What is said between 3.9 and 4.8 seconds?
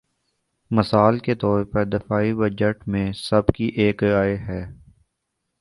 رائے ہے۔